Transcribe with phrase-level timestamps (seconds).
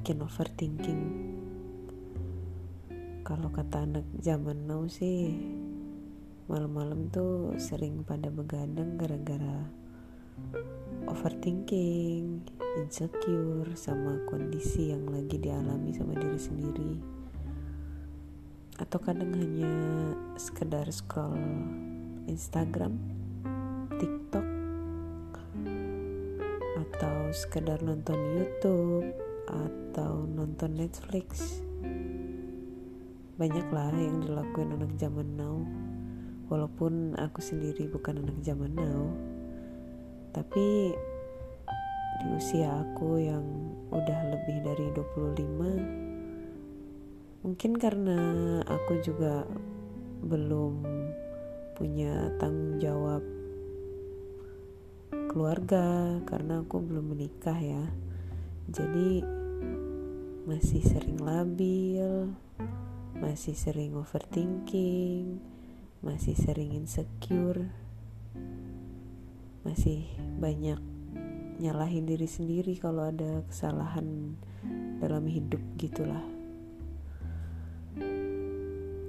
[0.00, 1.04] bikin overthinking
[3.20, 5.36] kalau kata anak zaman now sih
[6.48, 9.68] malam-malam tuh sering pada begadang gara-gara
[11.04, 12.40] overthinking,
[12.80, 16.92] insecure sama kondisi yang lagi dialami sama diri sendiri.
[18.80, 19.74] Atau kadang hanya
[20.40, 21.36] sekedar scroll
[22.24, 22.96] Instagram,
[24.00, 24.48] TikTok,
[26.88, 31.60] atau sekedar nonton YouTube atau nonton Netflix.
[33.36, 35.58] Banyaklah yang dilakuin anak zaman now.
[36.50, 39.10] Walaupun aku sendiri bukan anak zaman now,
[40.30, 40.94] tapi
[42.20, 43.40] di usia aku yang
[43.88, 48.20] udah lebih dari 25 mungkin karena
[48.68, 49.48] aku juga
[50.20, 50.84] belum
[51.80, 53.24] punya tanggung jawab
[55.32, 57.88] keluarga karena aku belum menikah ya
[58.68, 59.24] jadi
[60.48, 62.32] masih sering labil
[63.20, 65.40] masih sering overthinking
[66.00, 67.68] masih sering insecure
[69.60, 70.08] masih
[70.40, 70.80] banyak
[71.60, 74.32] nyalahin diri sendiri kalau ada kesalahan
[74.96, 76.24] dalam hidup gitulah.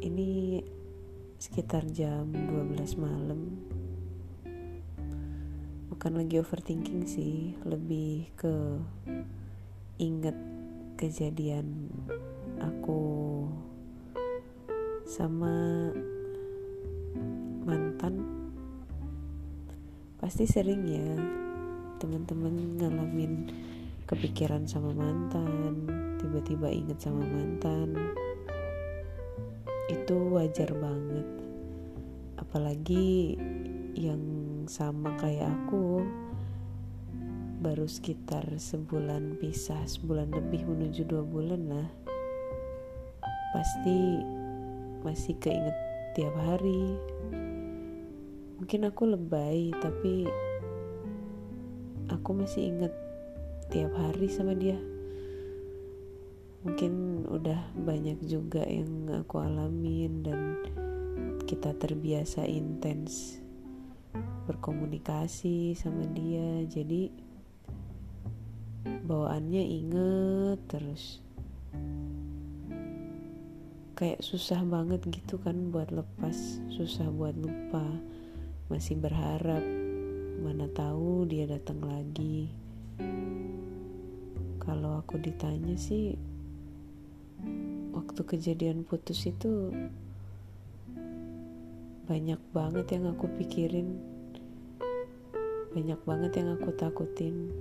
[0.00, 0.58] Ini
[1.38, 3.54] sekitar jam 12 malam.
[5.94, 8.82] Bukan lagi overthinking sih lebih ke
[10.02, 10.34] inget
[11.00, 11.88] kejadian
[12.60, 13.00] aku
[15.08, 15.88] sama
[17.64, 18.20] mantan
[20.20, 21.16] pasti sering ya
[21.96, 23.48] teman-teman ngalamin
[24.04, 25.88] kepikiran sama mantan
[26.20, 27.96] tiba-tiba inget sama mantan.
[29.88, 31.26] Itu wajar banget.
[32.36, 33.40] Apalagi
[33.96, 34.20] yang
[34.68, 36.04] sama kayak aku
[37.60, 41.88] baru sekitar sebulan pisah sebulan lebih menuju dua bulan lah.
[43.52, 44.16] Pasti
[45.04, 45.76] masih keinget
[46.16, 46.96] tiap hari.
[48.56, 50.24] Mungkin aku lebay tapi
[52.08, 52.96] aku masih inget
[53.68, 54.80] tiap hari sama dia.
[56.64, 60.40] Mungkin udah banyak juga yang aku alamin dan
[61.44, 63.36] kita terbiasa intens
[64.48, 66.64] berkomunikasi sama dia.
[66.64, 67.29] Jadi
[68.84, 71.18] bawaannya inget terus.
[73.98, 77.84] Kayak susah banget gitu kan buat lepas susah buat lupa.
[78.72, 79.60] Masih berharap
[80.40, 82.48] mana tahu dia datang lagi.
[84.62, 86.16] Kalau aku ditanya sih
[87.92, 89.74] waktu kejadian putus itu
[92.08, 94.00] banyak banget yang aku pikirin.
[95.70, 97.52] Banyak banget yang aku takutin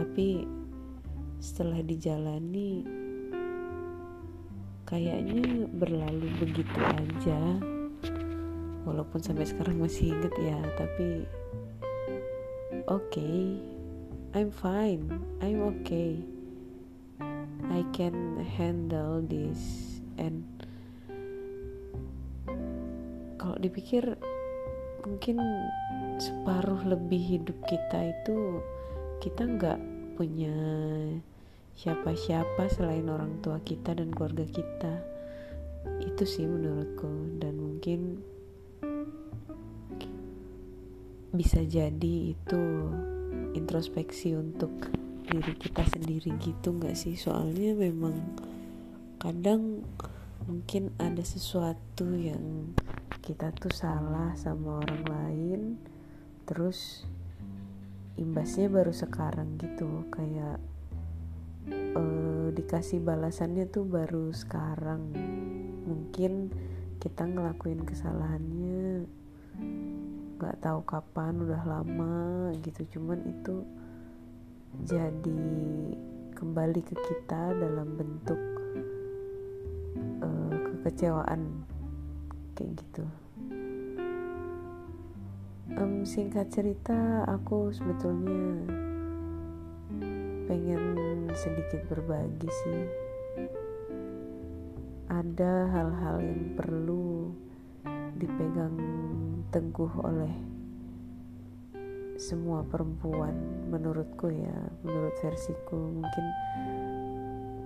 [0.00, 0.48] tapi
[1.44, 2.88] setelah dijalani
[4.88, 7.40] kayaknya berlalu begitu aja.
[8.88, 11.28] Walaupun sampai sekarang masih inget ya tapi
[12.88, 13.12] oke.
[13.12, 13.60] Okay,
[14.32, 15.04] I'm fine.
[15.44, 16.24] I'm okay
[17.70, 20.00] I can handle this.
[20.16, 20.42] And
[23.38, 24.16] kalau dipikir
[25.06, 25.38] mungkin
[26.20, 28.60] separuh lebih hidup kita itu
[29.20, 29.80] kita nggak
[30.20, 30.52] punya
[31.80, 35.00] siapa-siapa selain orang tua kita dan keluarga kita.
[36.04, 37.40] Itu sih menurutku.
[37.40, 38.20] Dan mungkin
[41.32, 42.62] bisa jadi itu
[43.56, 44.92] introspeksi untuk
[45.24, 47.16] diri kita sendiri gitu nggak sih?
[47.16, 48.20] Soalnya memang
[49.16, 49.80] kadang
[50.44, 52.76] mungkin ada sesuatu yang
[53.24, 55.60] kita tuh salah sama orang lain
[56.44, 57.08] terus
[58.20, 60.60] imbasnya baru sekarang gitu kayak
[61.96, 65.08] uh, dikasih balasannya tuh baru sekarang.
[65.88, 66.52] Mungkin
[67.00, 69.08] kita ngelakuin kesalahannya
[70.36, 72.84] nggak tahu kapan udah lama gitu.
[73.00, 73.64] Cuman itu
[74.84, 75.44] jadi
[76.36, 78.40] kembali ke kita dalam bentuk
[80.20, 81.64] uh, kekecewaan
[82.52, 83.04] kayak gitu
[86.04, 88.64] singkat cerita aku sebetulnya
[90.48, 92.82] pengen sedikit berbagi sih.
[95.10, 97.34] Ada hal-hal yang perlu
[98.16, 98.78] dipegang
[99.50, 100.34] teguh oleh
[102.20, 103.34] semua perempuan
[103.68, 105.76] menurutku ya menurut versiku.
[106.00, 106.24] Mungkin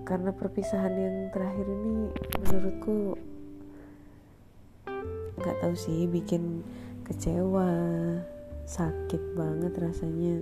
[0.05, 2.13] karena perpisahan yang terakhir ini
[2.45, 3.17] menurutku
[5.45, 6.65] nggak tahu sih bikin
[7.05, 7.69] kecewa
[8.65, 10.41] sakit banget rasanya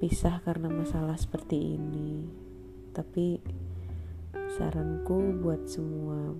[0.00, 2.24] pisah karena masalah seperti ini.
[2.96, 3.36] Tapi
[4.56, 6.32] saranku buat semua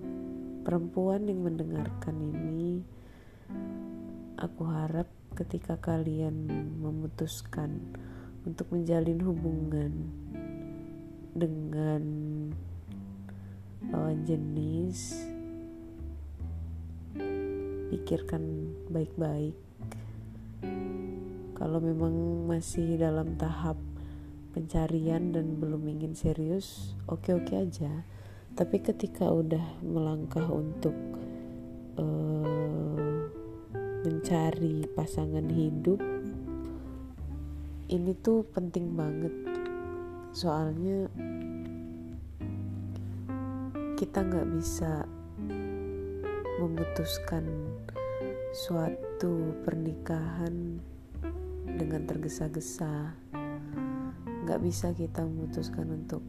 [0.65, 2.81] perempuan yang mendengarkan ini
[4.41, 5.07] aku harap
[5.37, 6.49] ketika kalian
[6.81, 7.77] memutuskan
[8.45, 9.93] untuk menjalin hubungan
[11.33, 12.03] dengan
[13.89, 15.25] lawan jenis
[18.13, 19.57] pikirkan baik-baik.
[21.57, 23.73] Kalau memang masih dalam tahap
[24.53, 28.05] pencarian dan belum ingin serius oke-oke aja.
[28.53, 30.93] Tapi ketika udah melangkah untuk
[31.97, 33.17] uh,
[34.05, 35.97] mencari pasangan hidup
[37.89, 39.33] ini tuh penting banget.
[40.37, 41.09] Soalnya
[43.97, 45.01] kita nggak bisa
[46.61, 47.72] memutuskan
[48.53, 50.77] suatu pernikahan
[51.65, 53.17] dengan tergesa-gesa
[54.45, 56.21] nggak bisa kita memutuskan untuk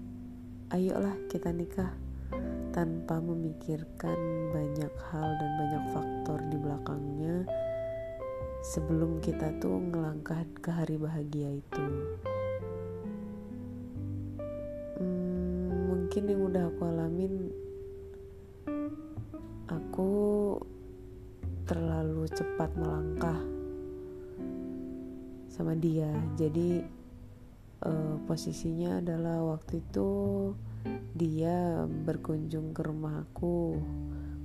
[0.72, 1.92] ayolah kita nikah
[2.72, 4.16] tanpa memikirkan
[4.56, 7.44] banyak hal dan banyak faktor di belakangnya
[8.72, 11.86] sebelum kita tuh ngelangkah ke hari bahagia itu.
[14.96, 17.52] Hmm, mungkin yang udah aku alamin
[19.68, 20.12] aku
[21.64, 23.40] terlalu cepat melangkah
[25.48, 26.12] sama dia.
[26.36, 26.84] Jadi
[27.88, 30.08] uh, posisinya adalah waktu itu
[31.16, 33.80] dia berkunjung ke rumah aku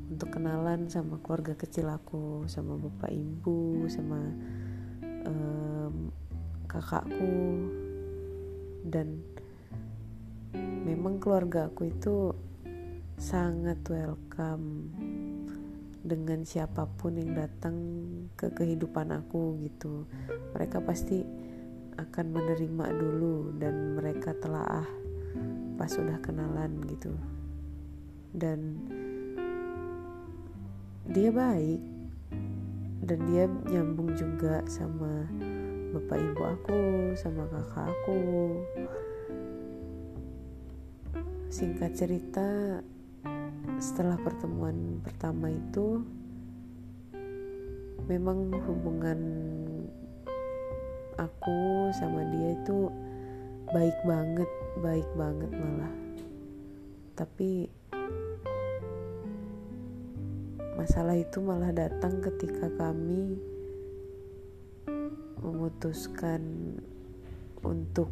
[0.10, 4.24] untuk kenalan sama keluarga kecil aku sama bapak ibu sama
[5.28, 6.14] um,
[6.72, 7.68] kakakku.
[8.88, 9.20] Dan
[10.88, 12.32] memang keluarga aku itu
[13.20, 14.88] sangat welcome
[16.00, 17.76] dengan siapa pun yang datang
[18.40, 20.08] ke kehidupan aku gitu.
[20.56, 21.24] Mereka pasti
[22.00, 24.90] akan menerima dulu dan mereka telah ah
[25.76, 27.12] pas sudah kenalan gitu.
[28.32, 28.80] Dan
[31.10, 31.82] dia baik
[33.04, 35.26] dan dia nyambung juga sama
[35.90, 36.82] bapak ibu aku
[37.20, 38.22] sama kakak aku.
[41.50, 42.80] Singkat cerita
[43.80, 46.04] setelah pertemuan pertama itu
[48.10, 49.20] memang hubungan
[51.20, 52.90] aku sama dia itu
[53.70, 54.50] baik banget
[54.82, 55.94] baik banget malah.
[57.14, 57.68] Tapi
[60.80, 63.36] masalah itu malah datang ketika kami
[65.44, 66.42] memutuskan
[67.60, 68.10] untuk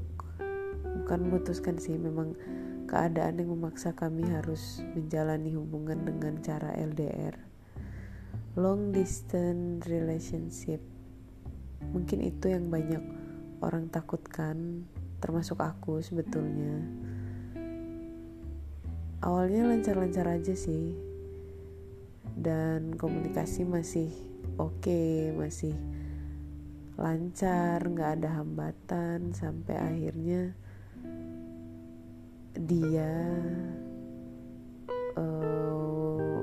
[0.83, 2.35] bukan memutuskan sih memang
[2.87, 7.47] keadaan yang memaksa kami harus menjalani hubungan dengan cara LDR
[8.57, 10.81] long distance relationship.
[11.93, 13.05] Mungkin itu yang banyak
[13.61, 14.89] orang takutkan
[15.21, 16.81] termasuk aku sebetulnya.
[19.21, 20.97] Awalnya lancar-lancar aja sih.
[22.33, 24.09] Dan komunikasi masih
[24.57, 25.77] oke okay, masih
[26.97, 30.57] lancar nggak ada hambatan sampai akhirnya
[32.57, 33.13] dia
[35.13, 36.41] uh,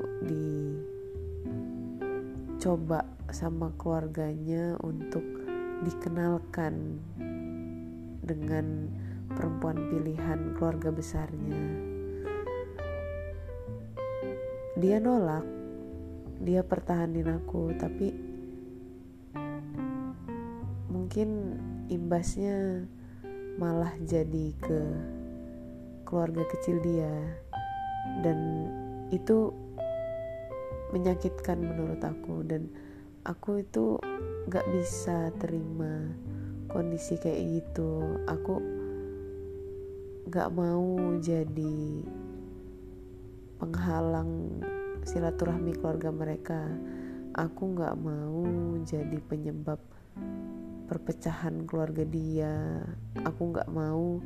[2.55, 3.03] dicoba
[3.35, 5.27] sama keluarganya untuk
[5.83, 7.03] dikenalkan
[8.23, 8.87] dengan
[9.35, 11.63] perempuan pilihan keluarga besarnya.
[14.79, 15.47] Dia nolak,
[16.43, 18.15] dia pertahanin aku, tapi
[20.91, 21.59] mungkin
[21.91, 22.87] imbasnya
[23.59, 24.83] malah jadi ke
[26.15, 27.11] keluarga kecil dia.
[28.23, 28.71] Dan
[29.11, 29.51] itu
[30.95, 32.47] menyakitkan menurut aku.
[32.47, 32.71] Dan
[33.27, 33.99] aku itu
[34.47, 36.07] gak bisa terima
[36.71, 38.23] kondisi kayak gitu.
[38.31, 38.63] Aku
[40.31, 42.07] gak mau jadi
[43.59, 44.63] penghalang
[45.03, 46.63] silaturahmi keluarga mereka.
[47.35, 48.47] Aku gak mau
[48.87, 49.83] jadi penyebab
[50.87, 52.87] perpecahan keluarga dia.
[53.27, 54.23] Aku gak mau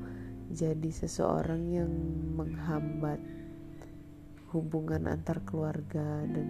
[0.49, 1.93] jadi seseorang yang
[2.33, 3.21] menghambat
[4.49, 6.49] hubungan antar keluarga dan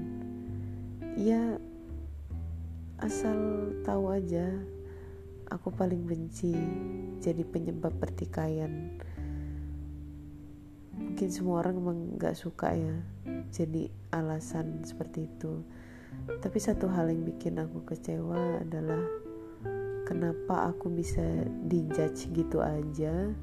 [1.19, 1.59] ya
[3.02, 4.55] asal tahu aja
[5.50, 6.55] aku paling benci
[7.19, 9.02] jadi penyebab pertikaian.
[10.95, 12.97] Mungkin semua orang emang gak suka ya
[13.50, 15.67] jadi alasan seperti itu.
[16.38, 19.02] Tapi satu hal yang bikin aku kecewa adalah
[20.07, 21.25] kenapa aku bisa
[21.67, 23.35] dijudge gitu aja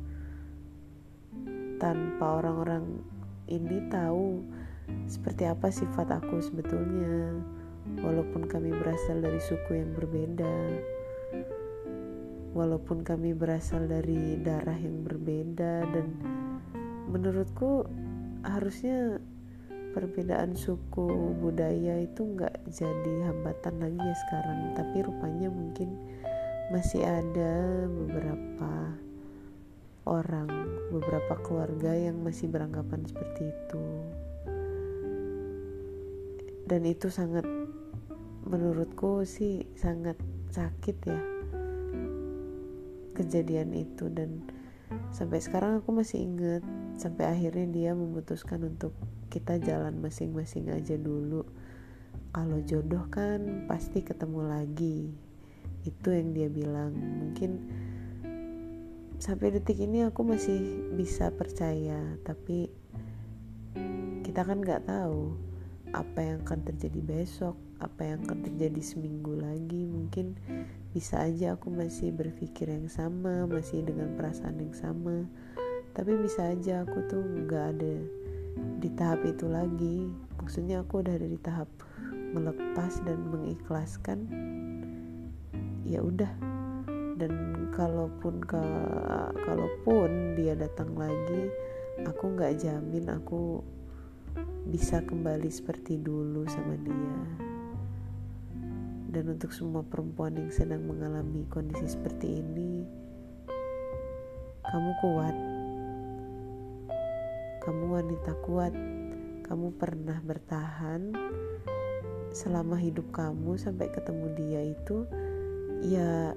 [1.78, 3.04] tanpa orang-orang
[3.46, 4.42] ini tahu
[5.06, 7.42] seperti apa sifat aku sebetulnya.
[8.02, 10.56] Walaupun kami berasal dari suku yang berbeda.
[12.58, 15.86] Walaupun kami berasal dari darah yang berbeda.
[15.94, 16.08] Dan
[17.14, 17.86] menurutku
[18.42, 19.22] harusnya
[19.94, 24.60] perbedaan suku budaya itu nggak jadi hambatan lagi ya sekarang.
[24.74, 25.94] Tapi rupanya mungkin
[26.74, 27.54] masih ada
[27.86, 28.98] beberapa
[30.06, 30.48] orang
[30.94, 33.86] beberapa keluarga yang masih beranggapan seperti itu.
[36.66, 37.46] Dan itu sangat
[38.46, 40.18] menurutku sih sangat
[40.50, 41.20] sakit ya
[43.18, 44.10] kejadian itu.
[44.10, 44.46] Dan
[45.14, 46.64] sampai sekarang aku masih inget
[46.98, 48.94] sampai akhirnya dia memutuskan untuk
[49.30, 51.46] kita jalan masing-masing aja dulu.
[52.36, 55.10] Kalau jodoh kan pasti ketemu lagi
[55.86, 56.94] itu yang dia bilang.
[56.94, 57.52] Mungkin
[59.20, 62.72] sampai detik ini aku masih bisa percaya tapi
[64.26, 65.36] kita kan nggak tahu
[65.96, 69.88] apa yang akan terjadi besok apa yang akan terjadi seminggu lagi.
[69.88, 70.36] Mungkin
[70.96, 75.28] bisa aja aku masih berpikir yang sama masih dengan perasaan yang sama.
[75.96, 77.96] Tapi bisa aja aku tuh nggak ada
[78.80, 80.08] di tahap itu lagi.
[80.40, 81.68] Maksudnya aku udah ada di tahap
[82.32, 84.20] melepas dan mengikhlaskan.
[85.84, 86.55] Ya udah
[87.16, 87.32] dan
[87.72, 88.64] kalaupun ke
[89.48, 91.52] kalaupun dia datang lagi
[92.04, 93.64] aku nggak jamin aku
[94.68, 97.46] bisa kembali seperti dulu sama dia
[99.16, 102.84] dan untuk semua perempuan yang sedang mengalami kondisi seperti ini,
[104.68, 105.36] kamu kuat.
[107.64, 108.76] Kamu wanita kuat.
[109.48, 111.16] Kamu pernah bertahan
[112.36, 115.08] selama hidup kamu sampai ketemu dia itu
[115.88, 116.36] ya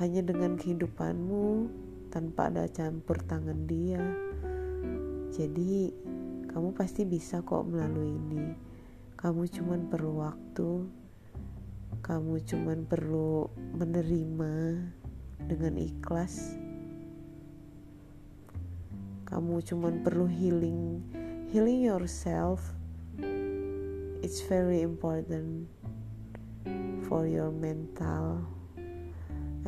[0.00, 1.68] hanya dengan kehidupanmu
[2.08, 4.00] tanpa ada campur tangan dia.
[5.30, 5.92] Jadi,
[6.48, 8.56] kamu pasti bisa kok melalui ini.
[9.14, 10.70] Kamu cuman perlu waktu
[12.00, 13.44] kamu cuman perlu
[13.76, 14.54] menerima
[15.44, 16.56] dengan ikhlas
[19.28, 21.04] kamu cuman perlu healing
[21.52, 22.72] healing yourself
[24.24, 25.68] it's very important
[27.04, 28.40] for your mental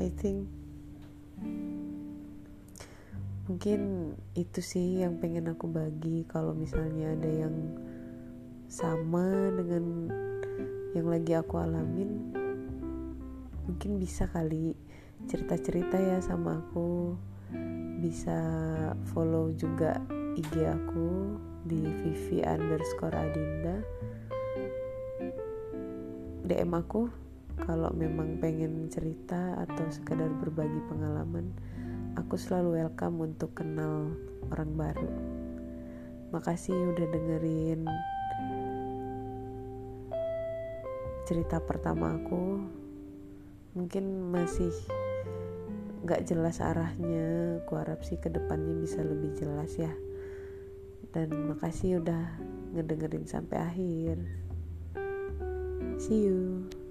[0.00, 0.48] I think.
[3.50, 6.24] Mungkin itu sih yang pengen aku bagi.
[6.30, 7.56] Kalau misalnya ada yang
[8.72, 10.08] sama dengan
[10.96, 12.32] yang lagi aku alamin
[13.68, 14.72] mungkin bisa kali.
[15.28, 17.14] Cerita-cerita ya sama aku.
[18.02, 18.38] Bisa
[19.12, 20.00] follow juga
[20.34, 21.36] IG aku
[21.68, 23.76] di Vivi underscore Adinda.
[26.42, 27.21] DM aku
[27.60, 31.52] kalau memang pengen cerita atau sekedar berbagi pengalaman
[32.16, 34.12] aku selalu welcome untuk kenal
[34.52, 35.10] orang baru.
[36.32, 37.80] Makasih udah dengerin
[41.28, 42.60] cerita pertama aku.
[43.72, 44.72] Mungkin masih
[46.02, 49.92] nggak jelas arahnya aku harap sih ke depannya bisa lebih jelas ya.
[51.12, 52.36] Dan makasih udah
[52.72, 54.16] ngedengerin sampai akhir.
[56.00, 56.81] See you